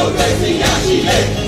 [0.00, 1.47] 国人民要起立。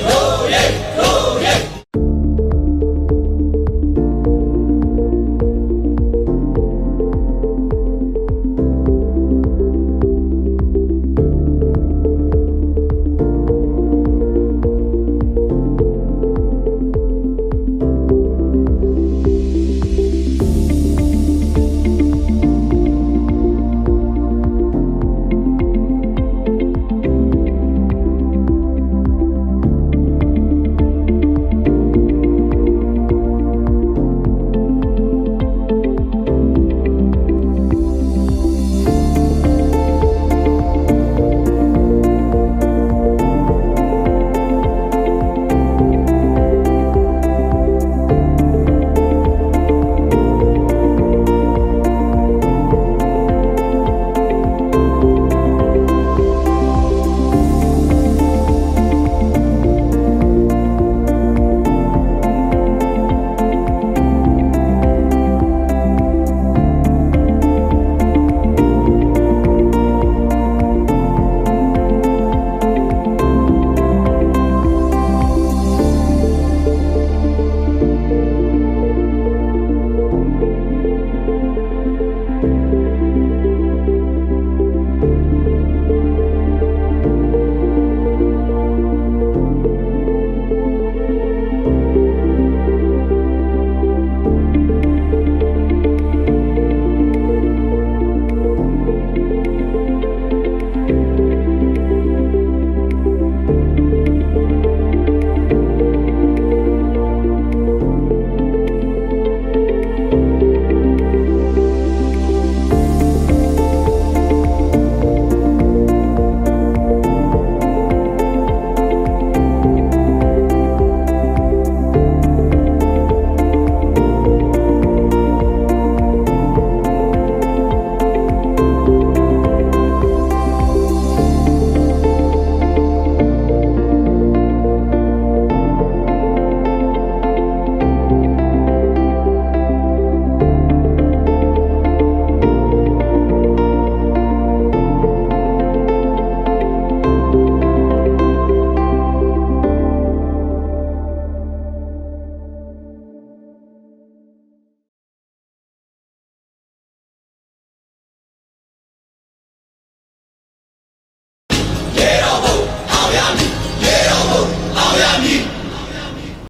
[165.00, 165.49] Miami.